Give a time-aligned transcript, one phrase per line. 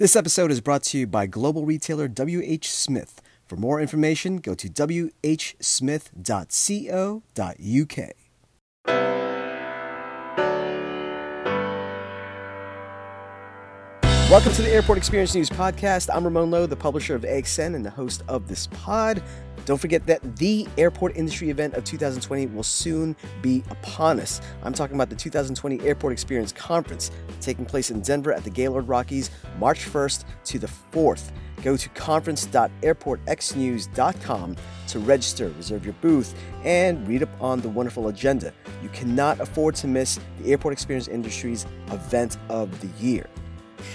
[0.00, 3.20] This episode is brought to you by global retailer WH Smith.
[3.44, 5.40] For more information, go to whsmith.co.uk.
[14.30, 16.08] Welcome to the Airport Experience News Podcast.
[16.14, 19.20] I'm Ramon Lowe, the publisher of AXN and the host of this pod.
[19.64, 24.40] Don't forget that the airport industry event of 2020 will soon be upon us.
[24.62, 27.10] I'm talking about the 2020 Airport Experience Conference
[27.40, 31.32] taking place in Denver at the Gaylord Rockies March 1st to the 4th.
[31.64, 38.52] Go to conference.airportxnews.com to register, reserve your booth, and read up on the wonderful agenda.
[38.80, 43.26] You cannot afford to miss the Airport Experience Industry's event of the year.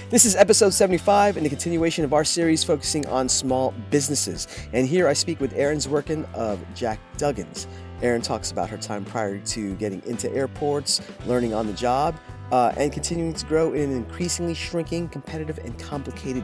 [0.10, 4.48] This is episode 75 and the continuation of our series focusing on small businesses.
[4.74, 7.68] And here I speak with Erin Zwerkin of Jack Duggan's.
[8.02, 12.20] Erin talks about her time prior to getting into airports, learning on the job,
[12.52, 16.44] uh, and continuing to grow in an increasingly shrinking, competitive, and complicated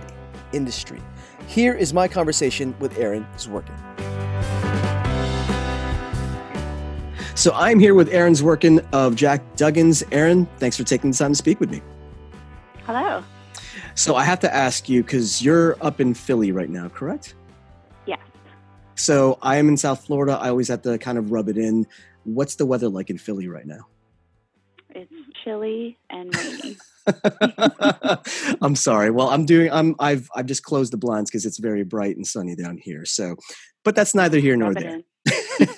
[0.54, 1.02] industry.
[1.48, 3.78] Here is my conversation with Erin Zwerkin.
[7.36, 10.04] So I'm here with Erin Zwerkin of Jack Duggan's.
[10.12, 11.82] Erin, thanks for taking the time to speak with me.
[12.86, 13.24] Hello.
[14.02, 17.36] So I have to ask you because you're up in Philly right now, correct?
[18.08, 18.18] Yes.
[18.96, 20.40] So I am in South Florida.
[20.42, 21.86] I always have to kind of rub it in.
[22.24, 23.86] What's the weather like in Philly right now?
[24.90, 26.78] It's chilly and rainy.
[28.64, 29.12] I'm sorry.
[29.12, 29.72] Well, I'm doing.
[29.72, 29.94] I'm.
[30.00, 30.28] I've.
[30.36, 33.06] I've just closed the blinds because it's very bright and sunny down here.
[33.06, 33.36] So,
[33.84, 35.02] but that's neither here nor there.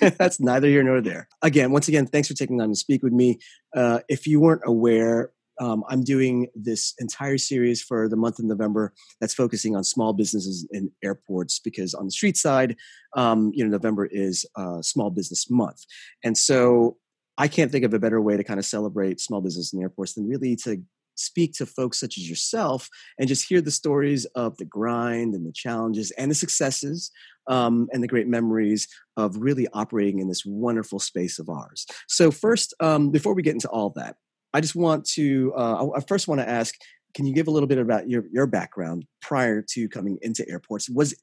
[0.16, 1.28] that's neither here nor there.
[1.42, 3.38] Again, once again, thanks for taking time to speak with me.
[3.76, 8.44] Uh, if you weren't aware, um, I'm doing this entire series for the month of
[8.44, 12.76] November that's focusing on small businesses in airports because on the street side,
[13.16, 15.84] um, you know, November is uh, Small Business Month,
[16.24, 16.96] and so
[17.36, 20.14] I can't think of a better way to kind of celebrate small business in airports
[20.14, 20.82] than really to
[21.16, 22.88] speak to folks such as yourself
[23.18, 27.10] and just hear the stories of the grind and the challenges and the successes
[27.48, 31.86] um, and the great memories of really operating in this wonderful space of ours.
[32.08, 34.16] So, first, um, before we get into all that,
[34.54, 36.74] I just want to, uh, I first want to ask,
[37.12, 40.88] can you give a little bit about your, your background prior to coming into airports?
[40.88, 41.14] Was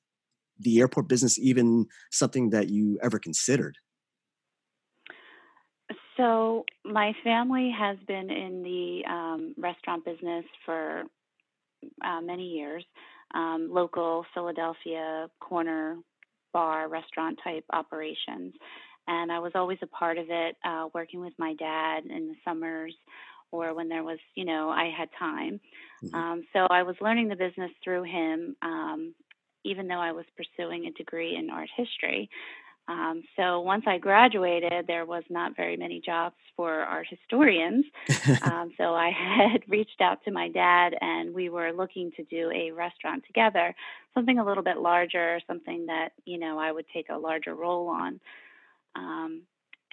[0.59, 3.77] the airport business even something that you ever considered?
[6.17, 11.03] So, my family has been in the um, restaurant business for
[12.05, 12.83] uh, many years,
[13.33, 15.97] um, local Philadelphia corner
[16.53, 18.53] bar restaurant type operations
[19.07, 22.35] and I was always a part of it, uh, working with my dad in the
[22.45, 22.93] summers
[23.51, 25.59] or when there was, you know, I had time.
[26.03, 26.15] Mm-hmm.
[26.15, 29.13] Um, so I was learning the business through him, um,
[29.65, 32.29] even though I was pursuing a degree in art history.
[32.87, 37.85] Um, so once I graduated, there was not very many jobs for art historians.
[38.41, 39.11] um, so I
[39.51, 43.75] had reached out to my dad, and we were looking to do a restaurant together,
[44.13, 47.87] something a little bit larger, something that you know I would take a larger role
[47.87, 48.19] on.
[48.95, 49.43] Um,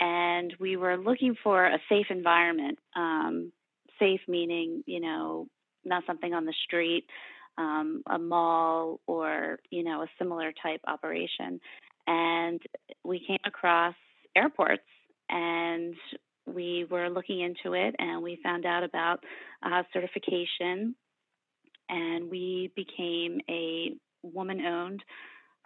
[0.00, 2.78] and we were looking for a safe environment.
[2.96, 3.52] Um,
[3.98, 5.48] safe meaning, you know,
[5.84, 7.04] not something on the street,
[7.56, 11.60] um, a mall, or you know, a similar type operation.
[12.06, 12.60] And
[13.04, 13.94] we came across
[14.36, 14.82] airports,
[15.28, 15.94] and
[16.46, 19.24] we were looking into it, and we found out about
[19.62, 20.94] uh, certification,
[21.88, 23.92] and we became a
[24.22, 25.02] woman-owned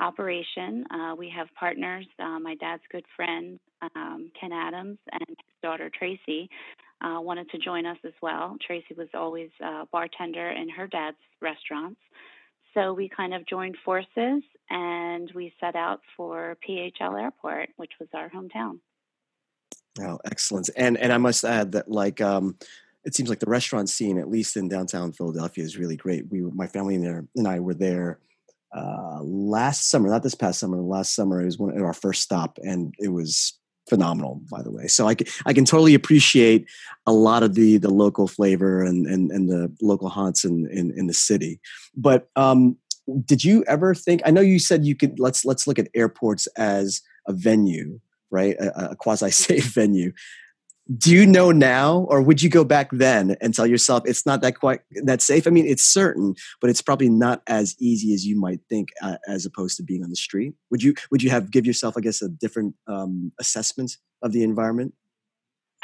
[0.01, 0.85] operation.
[0.91, 2.07] Uh, we have partners.
[2.19, 3.59] Uh, my dad's good friend,
[3.95, 6.49] um, Ken Adams, and his daughter Tracy
[7.03, 8.57] uh, wanted to join us as well.
[8.65, 12.01] Tracy was always a bartender in her dad's restaurants.
[12.75, 18.09] So we kind of joined forces and we set out for PHL Airport, which was
[18.15, 18.79] our hometown.
[20.01, 20.71] Oh, excellent.
[20.75, 22.57] And and I must add that like um,
[23.05, 26.31] it seems like the restaurant scene, at least in downtown Philadelphia, is really great.
[26.31, 28.21] We, my family and, there, and I were there
[28.75, 32.23] uh, last summer, not this past summer, last summer, it was one of our first
[32.23, 34.87] stop, and it was phenomenal by the way.
[34.87, 36.69] So i can, I can totally appreciate
[37.05, 40.93] a lot of the the local flavor and and, and the local haunts in, in,
[40.97, 41.61] in the city.
[41.97, 42.77] But um
[43.25, 46.47] did you ever think i know you said you could let's let's look at airports
[46.57, 47.99] as a venue
[48.33, 48.57] right?
[48.59, 50.13] A, a quasi safe venue
[50.97, 54.41] do you know now or would you go back then and tell yourself it's not
[54.43, 55.47] that quite that safe?
[55.47, 59.17] I mean it's certain but it's probably not as easy as you might think uh,
[59.29, 60.55] as opposed to being on the street.
[60.71, 64.43] Would you would you have give yourself i guess a different um, assessment of the
[64.43, 64.95] environment?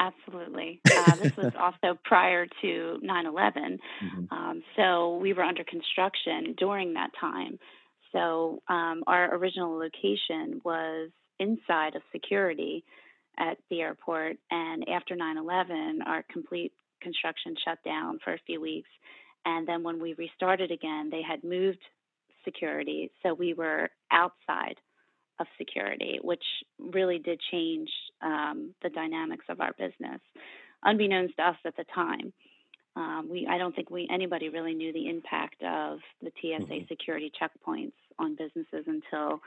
[0.00, 0.80] Absolutely.
[0.90, 4.24] Uh, this was also prior to 9-11 mm-hmm.
[4.30, 7.58] um, so we were under construction during that time.
[8.12, 12.84] So um, our original location was inside of security
[13.38, 14.36] at the airport.
[14.50, 18.90] And after 9 11, our complete construction shut down for a few weeks.
[19.44, 21.78] and then when we restarted again, they had moved
[22.44, 24.76] security, so we were outside
[25.38, 26.42] of security, which
[26.78, 27.88] really did change
[28.22, 30.20] um, the dynamics of our business,
[30.82, 32.32] unbeknownst to us at the time.
[32.96, 36.84] Um, we, I don't think we anybody really knew the impact of the TSA mm-hmm.
[36.88, 39.40] security checkpoints on businesses until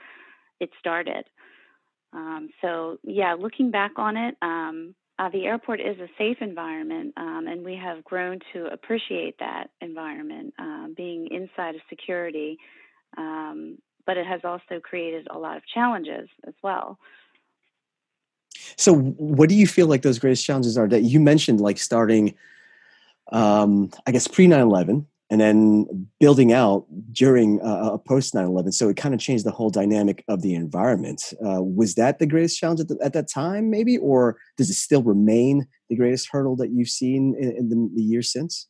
[0.60, 1.24] it started.
[2.12, 7.14] Um, so yeah, looking back on it, um, uh, the airport is a safe environment,
[7.16, 12.58] um, and we have grown to appreciate that environment, uh, being inside of security.
[13.16, 16.98] Um, but it has also created a lot of challenges as well.
[18.76, 20.88] So, what do you feel like those greatest challenges are?
[20.88, 22.34] That you mentioned, like starting,
[23.30, 28.90] um, I guess, pre 9 11 and then building out during uh, post 9-11 so
[28.90, 31.32] it kind of changed the whole dynamic of the environment.
[31.44, 33.96] Uh, was that the greatest challenge at, the, at, that time maybe?
[33.96, 38.02] Or does it still remain the greatest hurdle that you've seen in, in the, the
[38.02, 38.68] years since?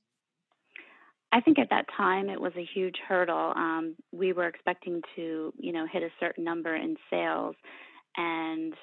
[1.33, 3.53] I think at that time it was a huge hurdle.
[3.57, 7.57] Um, we were expecting to, you know, hit a certain number in sales,
[8.17, 8.75] and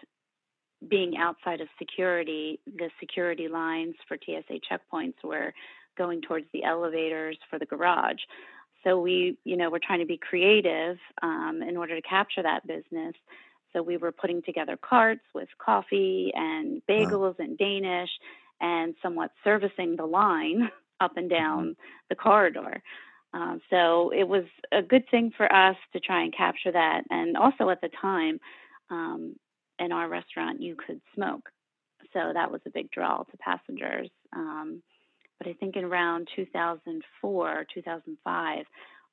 [0.89, 5.53] being outside of security, the security lines for TSA checkpoints were
[5.99, 8.21] going towards the elevators for the garage.
[8.83, 12.65] So we, you know, we're trying to be creative um, in order to capture that
[12.65, 13.13] business.
[13.73, 17.45] So we were putting together carts with coffee and bagels wow.
[17.45, 18.09] and Danish,
[18.61, 20.69] and somewhat servicing the line
[20.99, 21.43] up and mm-hmm.
[21.43, 21.75] down
[22.09, 22.81] the corridor.
[23.33, 27.03] Um, so it was a good thing for us to try and capture that.
[27.11, 28.39] And also at the time,
[28.89, 29.35] um,
[29.77, 31.49] in our restaurant, you could smoke.
[32.13, 34.09] So that was a big draw to passengers.
[34.35, 34.81] Um,
[35.39, 38.65] but I think in around 2004, 2005,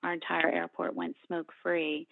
[0.02, 2.06] our entire airport went smoke free.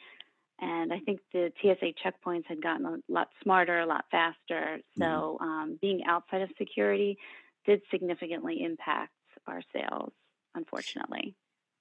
[0.61, 4.79] And I think the TSA checkpoints had gotten a lot smarter, a lot faster.
[4.79, 5.03] Mm-hmm.
[5.03, 7.19] So um, being outside of security
[7.67, 9.11] did significantly impact
[9.47, 10.13] our sales,
[10.55, 11.35] unfortunately.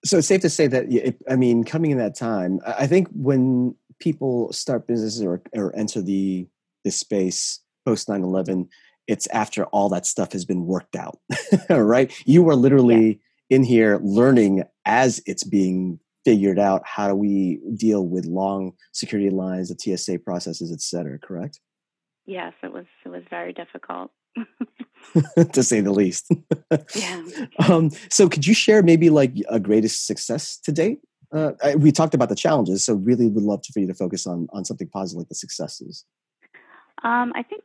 [0.06, 3.76] So it's safe to say that, I mean, coming in that time, I think when
[4.00, 6.48] people start businesses or, or enter the,
[6.84, 8.70] the space post 9 11,
[9.08, 11.20] it's after all that stuff has been worked out,
[11.70, 12.14] right?
[12.26, 13.20] You are literally
[13.50, 13.58] yeah.
[13.58, 16.84] in here learning as it's being figured out.
[16.86, 21.60] How do we deal with long security lines, the TSA processes, et cetera, correct?
[22.26, 24.12] Yes, it was, it was very difficult.
[25.52, 26.32] to say the least.
[26.96, 27.24] yeah.
[27.68, 31.00] Um, so, could you share maybe like a greatest success to date?
[31.32, 34.48] Uh, we talked about the challenges, so really would love for you to focus on
[34.54, 36.06] on something positive like the successes.
[37.04, 37.64] Um, I think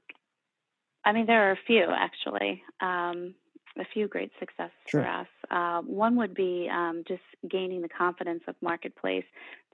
[1.08, 3.34] I mean, there are a few actually, um,
[3.78, 5.02] a few great successes sure.
[5.02, 5.26] for us.
[5.50, 9.24] Uh, one would be um, just gaining the confidence of marketplace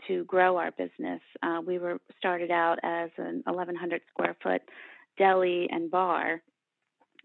[0.06, 1.20] to grow our business.
[1.42, 4.62] Uh, we were started out as an 1,100 square foot
[5.18, 6.40] deli and bar,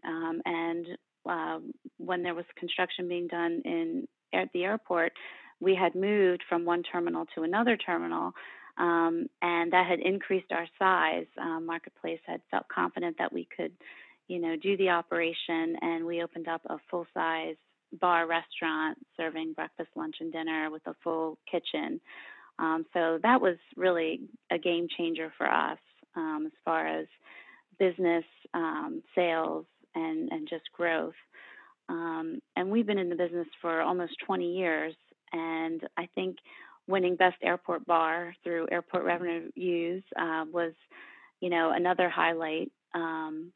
[0.03, 0.87] um, and
[1.29, 1.59] uh,
[1.97, 5.11] when there was construction being done in at the airport,
[5.59, 8.31] we had moved from one terminal to another terminal.
[8.79, 11.27] Um, and that had increased our size.
[11.39, 13.73] Um, Marketplace had felt confident that we could,
[14.27, 17.55] you know, do the operation, and we opened up a full size
[17.99, 21.99] bar restaurant serving breakfast, lunch, and dinner with a full kitchen.
[22.57, 24.21] Um, so that was really
[24.51, 25.79] a game changer for us
[26.15, 27.05] um, as far as
[27.79, 29.65] business um, sales
[29.95, 31.13] and and just growth.
[32.59, 34.93] And we've been in the business for almost 20 years,
[35.31, 36.35] and I think
[36.89, 40.73] winning Best Airport Bar through Airport Revenues uh, was,
[41.39, 42.71] you know, another highlight.
[42.95, 43.53] Um,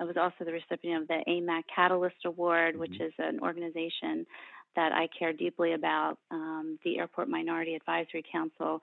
[0.00, 3.04] I was also the recipient of the AMAC Catalyst Award, which mm-hmm.
[3.04, 4.26] is an organization
[4.74, 6.18] that I care deeply about.
[6.30, 8.80] Um, the Airport Minority Advisory Council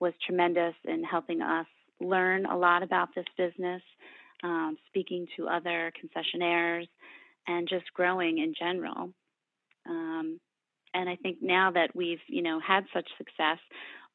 [0.00, 1.66] was tremendous in helping us
[2.00, 3.82] learn a lot about this business,
[4.42, 6.88] um, speaking to other concessionaires,
[7.46, 9.10] and just growing in general.
[9.86, 10.40] Um,
[10.94, 13.58] and I think now that we've, you know, had such success,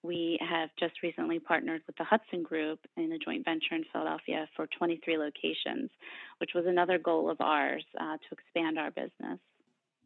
[0.04, 4.48] we have just recently partnered with the Hudson Group in a joint venture in Philadelphia
[4.56, 5.90] for 23 locations,
[6.40, 9.40] which was another goal of ours uh, to expand our business.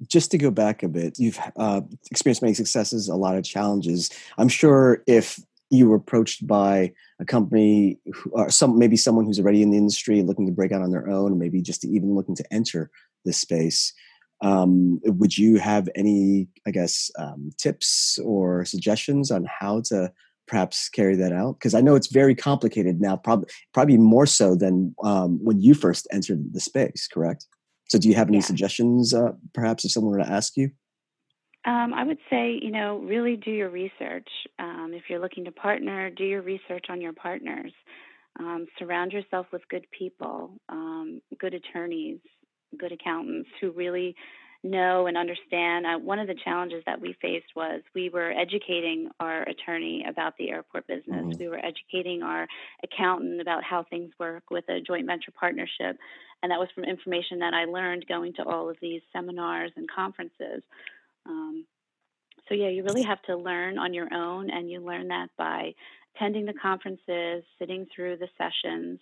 [0.07, 4.09] Just to go back a bit, you've uh, experienced many successes, a lot of challenges.
[4.37, 7.99] I'm sure if you were approached by a company
[8.31, 11.07] or some maybe someone who's already in the industry looking to break out on their
[11.07, 12.89] own, or maybe just even looking to enter
[13.23, 13.93] this space,
[14.41, 20.11] um, would you have any, I guess, um, tips or suggestions on how to
[20.47, 21.53] perhaps carry that out?
[21.59, 25.73] Because I know it's very complicated now, probably probably more so than um, when you
[25.73, 27.07] first entered the space.
[27.11, 27.45] Correct.
[27.89, 28.43] So, do you have any yeah.
[28.43, 30.71] suggestions, uh, perhaps, if someone were to ask you?
[31.63, 34.27] Um, I would say, you know, really do your research.
[34.57, 37.71] Um, if you're looking to partner, do your research on your partners.
[38.39, 42.19] Um, surround yourself with good people, um, good attorneys,
[42.77, 44.15] good accountants who really
[44.63, 45.85] know and understand.
[45.85, 50.33] Uh, one of the challenges that we faced was we were educating our attorney about
[50.37, 51.25] the airport business.
[51.25, 51.39] Mm-hmm.
[51.39, 52.47] We were educating our
[52.83, 55.97] accountant about how things work with a joint venture partnership.
[56.43, 59.89] And that was from information that I learned going to all of these seminars and
[59.89, 60.63] conferences.
[61.25, 61.65] Um,
[62.47, 65.73] so, yeah, you really have to learn on your own, and you learn that by
[66.15, 68.99] attending the conferences, sitting through the sessions,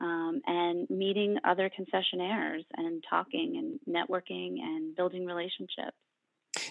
[0.00, 5.96] um, and meeting other concessionaires and talking and networking and building relationships.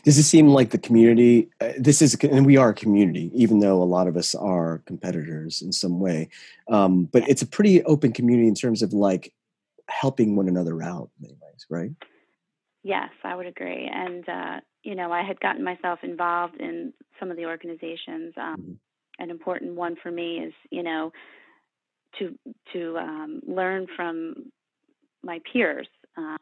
[0.04, 1.50] Does it seem like the community?
[1.62, 4.82] Uh, this is, and we are a community, even though a lot of us are
[4.86, 6.30] competitors in some way.
[6.70, 9.34] Um, but it's a pretty open community in terms of like
[9.90, 11.92] helping one another out, in many ways, right?
[12.84, 13.90] Yes, I would agree.
[13.92, 18.34] And uh, you know, I had gotten myself involved in some of the organizations.
[18.38, 18.74] Um, mm-hmm.
[19.20, 21.12] An important one for me is, you know,
[22.20, 22.38] to
[22.74, 24.52] to um, learn from
[25.24, 25.88] my peers.
[26.18, 26.38] Uh,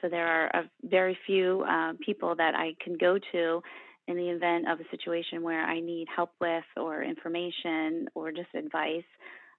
[0.00, 3.62] so there are a very few uh, people that I can go to
[4.06, 8.54] in the event of a situation where I need help with, or information, or just
[8.54, 9.02] advice.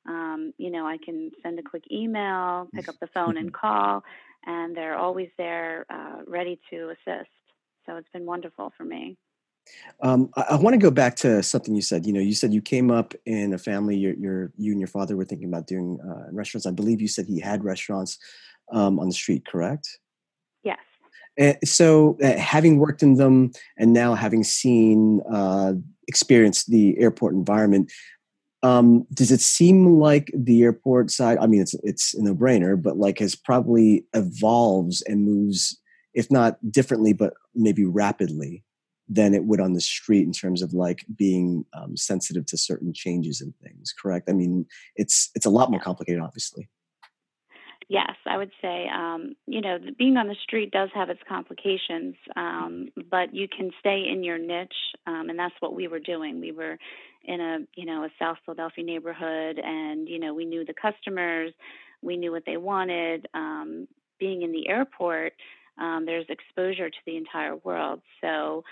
[0.07, 3.67] Um, you know, I can send a quick email, pick up the phone, and mm-hmm.
[3.67, 4.03] call,
[4.45, 7.29] and they're always there, uh, ready to assist.
[7.85, 9.17] So it's been wonderful for me.
[10.01, 12.05] Um, I, I want to go back to something you said.
[12.05, 13.97] You know, you said you came up in a family.
[13.97, 16.65] Your, your you and your father were thinking about doing uh, restaurants.
[16.65, 18.17] I believe you said he had restaurants
[18.71, 19.45] um, on the street.
[19.45, 19.87] Correct?
[20.63, 20.79] Yes.
[21.37, 25.73] And so, uh, having worked in them and now having seen, uh,
[26.07, 27.91] experienced the airport environment,
[28.63, 31.37] um, does it seem like the airport side?
[31.39, 35.79] I mean, it's it's a no brainer, but like has probably evolves and moves,
[36.13, 38.63] if not differently, but maybe rapidly
[39.09, 42.93] than it would on the street in terms of like being um, sensitive to certain
[42.93, 44.29] changes and things correct?
[44.29, 46.69] I mean it's it's a lot more complicated obviously.
[47.87, 52.15] Yes i would say um, you know being on the street does have its complications
[52.35, 54.71] um, but you can stay in your niche
[55.07, 56.39] um, and that's what we were doing.
[56.39, 56.77] We were
[57.23, 61.51] in a you know a south philadelphia neighborhood and you know we knew the customers
[62.01, 63.87] we knew what they wanted um,
[64.19, 65.33] being in the airport
[65.79, 68.01] um, there's exposure to the entire world.
[68.21, 68.63] So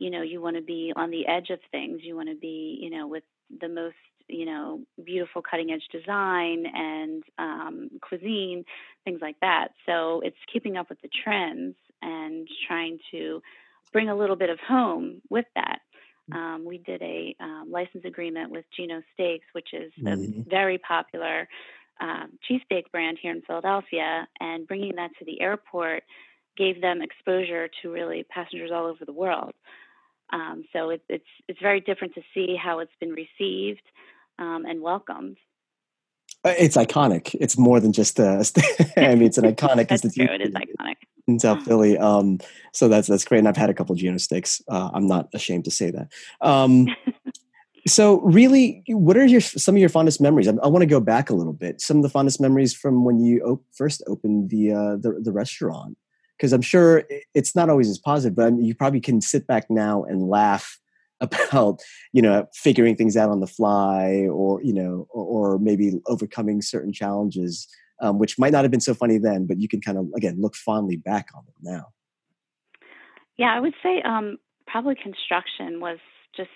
[0.00, 2.78] you know you want to be on the edge of things you want to be
[2.80, 3.22] you know with
[3.60, 3.94] the most
[4.26, 8.64] you know beautiful cutting edge design and um, cuisine
[9.04, 13.40] things like that so it's keeping up with the trends and trying to
[13.92, 15.80] bring a little bit of home with that
[16.32, 16.36] mm.
[16.36, 20.48] um, we did a um, license agreement with Geno's Steaks, which is a mm-hmm.
[20.48, 21.48] very popular
[22.00, 26.02] um, cheesesteak brand here in Philadelphia, and bringing that to the airport
[26.56, 29.52] gave them exposure to really passengers all over the world.
[30.32, 33.82] Um, so it, it's it's very different to see how it's been received
[34.38, 35.36] um, and welcomed.
[36.44, 37.34] Uh, it's iconic.
[37.40, 38.44] It's more than just a.
[38.96, 40.26] I mean, it's an iconic that's institution.
[40.26, 40.34] True.
[40.36, 40.96] It is iconic
[41.26, 41.98] in South Philly.
[41.98, 42.38] Um,
[42.72, 43.38] so that's that's great.
[43.38, 44.62] And I've had a couple of Geno's steaks.
[44.68, 46.08] Uh, I'm not ashamed to say that.
[46.40, 46.88] Um,
[47.86, 50.48] so really, what are your some of your fondest memories?
[50.48, 51.80] I, I want to go back a little bit.
[51.80, 55.32] Some of the fondest memories from when you op- first opened the, uh, the the
[55.32, 55.96] restaurant
[56.40, 57.04] because I'm sure
[57.34, 60.78] it's not always as positive, but you probably can sit back now and laugh
[61.20, 61.82] about
[62.14, 66.62] you know figuring things out on the fly or you know or, or maybe overcoming
[66.62, 67.68] certain challenges
[68.00, 70.40] um, which might not have been so funny then but you can kind of again
[70.40, 71.86] look fondly back on them now.
[73.36, 75.98] Yeah i would say um, probably construction was
[76.34, 76.48] just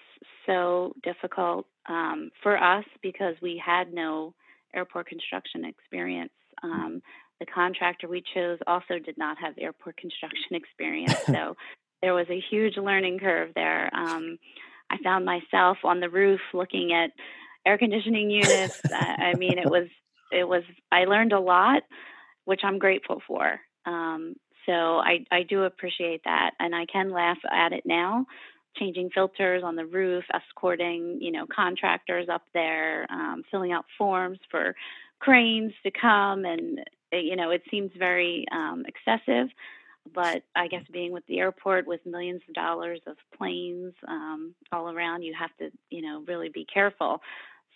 [0.47, 4.33] so difficult um, for us because we had no
[4.75, 7.03] airport construction experience um,
[7.41, 11.57] the contractor we chose also did not have airport construction experience, so
[12.03, 13.89] there was a huge learning curve there.
[13.95, 14.39] Um,
[14.91, 17.11] I found myself on the roof looking at
[17.67, 18.81] air conditioning units.
[18.93, 19.89] I mean, it was
[20.31, 20.63] it was
[20.93, 21.83] I learned a lot,
[22.45, 23.59] which I'm grateful for.
[23.87, 24.35] Um,
[24.67, 28.27] so I I do appreciate that, and I can laugh at it now.
[28.77, 34.39] Changing filters on the roof, escorting you know contractors up there, um, filling out forms
[34.51, 34.75] for
[35.21, 36.81] cranes to come and
[37.23, 39.49] you know, it seems very um, excessive.
[40.13, 44.91] But I guess being with the airport with millions of dollars of planes um, all
[44.91, 47.23] around, you have to, you know, really be careful.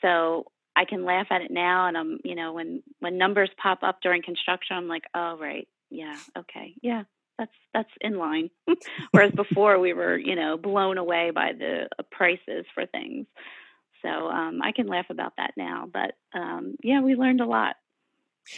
[0.02, 0.44] So
[0.76, 4.00] I can laugh at it now, and I'm, you know, when when numbers pop up
[4.02, 7.04] during construction, I'm like, oh right, yeah, okay, yeah,
[7.38, 8.50] that's that's in line.
[9.10, 13.26] Whereas before we were, you know, blown away by the prices for things.
[14.02, 15.88] So um, I can laugh about that now.
[15.92, 17.76] But um, yeah, we learned a lot.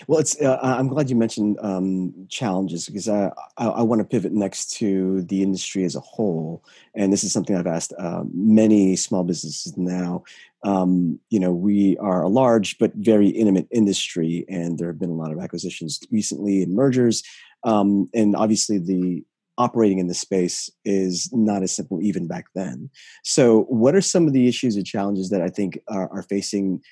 [0.06, 0.40] Well, it's.
[0.40, 4.70] Uh, I'm glad you mentioned um, challenges because I, I, I want to pivot next
[4.78, 9.24] to the industry as a whole, and this is something I've asked uh, many small
[9.24, 10.24] businesses now.
[10.62, 15.10] Um, you know, we are a large but very intimate industry, and there have been
[15.10, 17.22] a lot of acquisitions recently and mergers,
[17.64, 19.24] um, and obviously the
[19.60, 22.88] operating in this space is not as simple even back then.
[23.22, 26.82] So, what are some of the issues and challenges that I think are, are facing?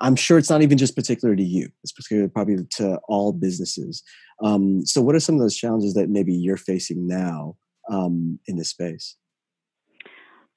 [0.00, 1.68] I'm sure it's not even just particular to you.
[1.82, 4.02] It's particular probably to all businesses.
[4.42, 7.56] Um, so, what are some of those challenges that maybe you're facing now
[7.90, 9.16] um, in this space?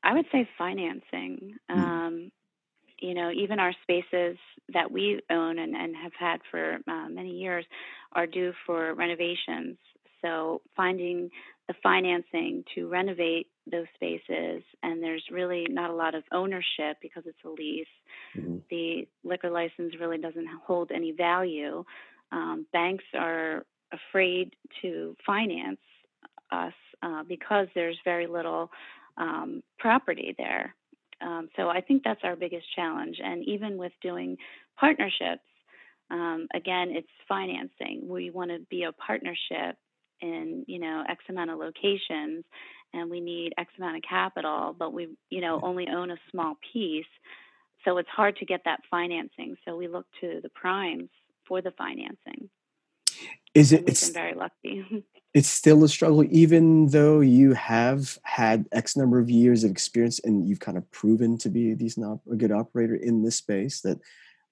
[0.03, 1.55] I would say financing.
[1.69, 1.77] Mm.
[1.77, 2.31] Um,
[3.01, 4.37] you know, even our spaces
[4.73, 7.65] that we own and, and have had for uh, many years
[8.13, 9.77] are due for renovations.
[10.21, 11.29] So finding
[11.67, 17.23] the financing to renovate those spaces, and there's really not a lot of ownership because
[17.25, 17.87] it's a lease.
[18.37, 18.57] Mm-hmm.
[18.69, 21.83] The liquor license really doesn't hold any value.
[22.31, 25.79] Um, banks are afraid to finance
[26.51, 28.71] us uh, because there's very little
[29.17, 30.75] um, property there.
[31.21, 33.17] Um, so I think that's our biggest challenge.
[33.23, 34.37] And even with doing
[34.79, 35.43] partnerships,
[36.11, 38.07] um, again, it's financing.
[38.07, 39.77] We want to be a partnership
[40.21, 42.43] in you know X amount of locations,
[42.93, 46.55] and we need X amount of capital, but we you know only own a small
[46.73, 47.05] piece.
[47.85, 49.55] So it's hard to get that financing.
[49.65, 51.09] So we look to the primes
[51.47, 52.49] for the financing.
[53.53, 53.87] Is it?
[53.87, 55.05] It's very lucky.
[55.33, 60.19] it's still a struggle, even though you have had X number of years of experience
[60.23, 63.81] and you've kind of proven to be a decent, a good operator in this space.
[63.81, 63.99] That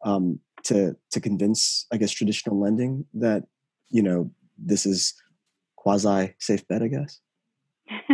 [0.03, 3.43] um, to to convince, I guess, traditional lending that
[3.89, 5.13] you know this is
[5.75, 6.81] quasi safe bet.
[6.81, 7.19] I guess.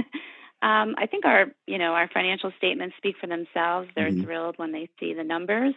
[0.62, 3.90] um, I think our you know our financial statements speak for themselves.
[3.96, 4.24] They're mm-hmm.
[4.24, 5.74] thrilled when they see the numbers.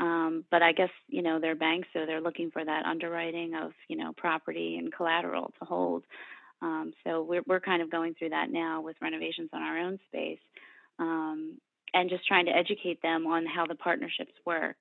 [0.00, 3.72] Um, but I guess you know they're banks, so they're looking for that underwriting of
[3.88, 6.04] you know property and collateral to hold.
[6.62, 9.98] Um, so we're we're kind of going through that now with renovations on our own
[10.08, 10.38] space,
[10.98, 11.58] um,
[11.92, 14.76] and just trying to educate them on how the partnerships work,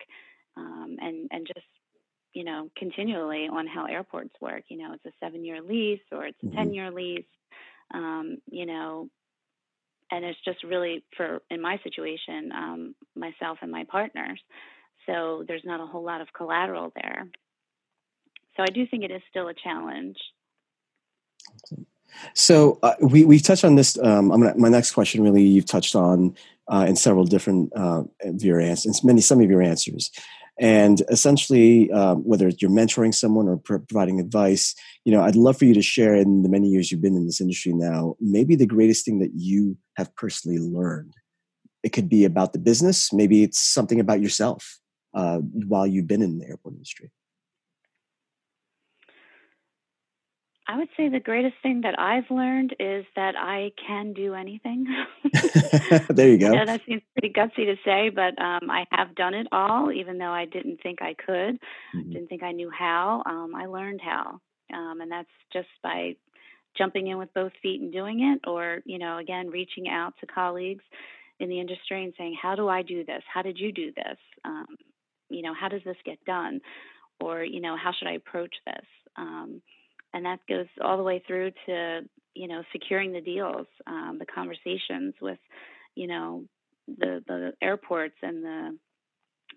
[0.55, 1.65] um, and and just
[2.33, 4.63] you know continually on how airports work.
[4.69, 6.55] You know, it's a seven year lease or it's a mm-hmm.
[6.55, 7.25] ten year lease.
[7.93, 9.09] Um, you know,
[10.11, 14.39] and it's just really for in my situation, um, myself and my partners
[15.09, 17.27] so there's not a whole lot of collateral there.
[18.55, 20.17] So I do think it is still a challenge.
[22.33, 23.97] So uh, we we touched on this.
[23.97, 26.35] Um, I'm gonna, my next question really you've touched on
[26.67, 30.11] uh, in several different uh, of your answers, many some of your answers,
[30.59, 35.65] and essentially um, whether you're mentoring someone or providing advice, you know, I'd love for
[35.65, 38.65] you to share in the many years you've been in this industry now, maybe the
[38.65, 41.13] greatest thing that you have personally learned.
[41.81, 44.79] It could be about the business, maybe it's something about yourself
[45.13, 47.11] uh, while you've been in the airport industry?
[50.69, 54.85] I would say the greatest thing that I've learned is that I can do anything.
[56.09, 56.51] there you go.
[56.53, 60.19] Yeah, that seems pretty gutsy to say, but um, I have done it all, even
[60.19, 61.55] though I didn't think I could,
[61.95, 62.11] mm-hmm.
[62.11, 63.23] didn't think I knew how.
[63.25, 64.39] Um, I learned how,
[64.71, 66.15] um, and that's just by
[66.77, 70.27] jumping in with both feet and doing it, or you know, again, reaching out to
[70.27, 70.83] colleagues
[71.39, 73.23] in the industry and saying, "How do I do this?
[73.33, 74.67] How did you do this?" Um,
[75.29, 76.61] you know, how does this get done?
[77.21, 78.85] Or, you know, how should I approach this?
[80.13, 82.01] And that goes all the way through to,
[82.33, 85.39] you know, securing the deals, um, the conversations with,
[85.95, 86.45] you know,
[86.87, 88.77] the, the airports and the,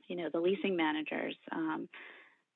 [0.09, 1.37] you know, the leasing managers.
[1.51, 1.89] Um,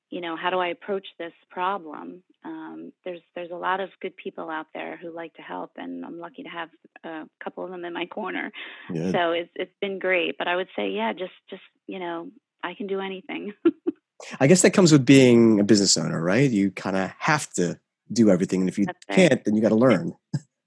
[0.09, 2.23] you know, how do I approach this problem?
[2.45, 6.05] Um, there's there's a lot of good people out there who like to help, and
[6.05, 6.69] I'm lucky to have
[7.03, 8.51] a couple of them in my corner.
[8.91, 9.11] Good.
[9.11, 10.37] So it's it's been great.
[10.37, 12.29] But I would say, yeah, just just you know,
[12.63, 13.53] I can do anything.
[14.39, 16.49] I guess that comes with being a business owner, right?
[16.49, 17.79] You kind of have to
[18.11, 18.61] do everything.
[18.61, 19.15] And if you right.
[19.15, 20.13] can't, then you got to learn.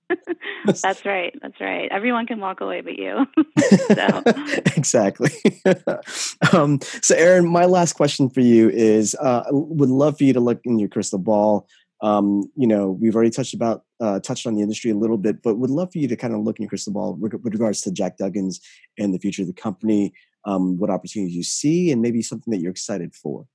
[0.66, 1.34] That's right.
[1.40, 1.88] That's right.
[1.90, 3.26] Everyone can walk away but you.
[4.76, 5.30] exactly.
[6.52, 10.40] um, so, Erin, my last question for you is: uh, would love for you to
[10.40, 11.68] look in your crystal ball.
[12.02, 15.42] Um, you know, we've already touched about uh, touched on the industry a little bit,
[15.42, 17.80] but would love for you to kind of look in your crystal ball with regards
[17.82, 18.60] to Jack Duggan's
[18.98, 20.12] and the future of the company
[20.44, 23.46] um, what opportunities you see, and maybe something that you're excited for?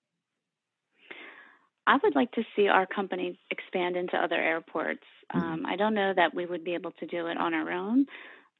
[1.88, 5.04] I would like to see our company expand into other airports.
[5.34, 5.40] Mm-hmm.
[5.40, 8.06] Um, I don't know that we would be able to do it on our own,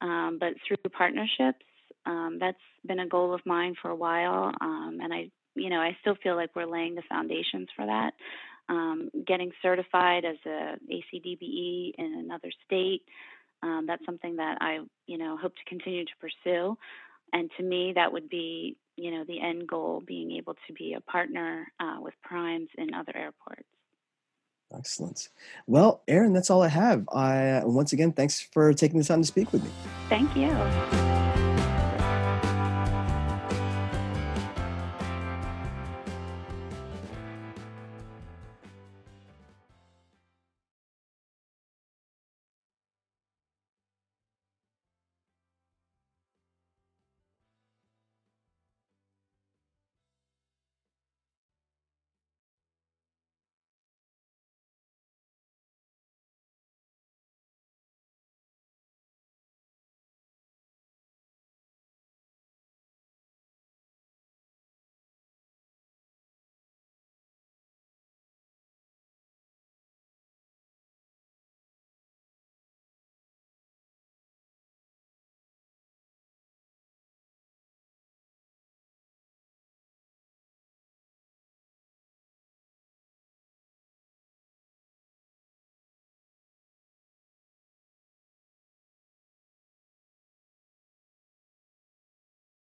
[0.02, 1.66] um, but through partnerships,
[2.06, 4.52] um, that's been a goal of mine for a while.
[4.62, 8.12] Um, and I, you know, I still feel like we're laying the foundations for that.
[8.68, 13.04] Um, getting certified as a ACDBE in another state,
[13.64, 16.78] um, that's something that I, you know, hope to continue to pursue
[17.36, 20.94] and to me that would be you know the end goal being able to be
[20.94, 23.68] a partner uh, with primes in other airports.
[24.74, 25.30] Excellent.
[25.68, 27.08] Well Erin that's all i have.
[27.14, 29.70] I once again thanks for taking the time to speak with me.
[30.10, 31.15] Thank you